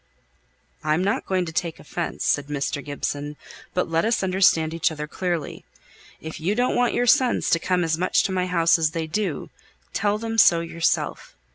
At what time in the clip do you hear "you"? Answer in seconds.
6.39-6.55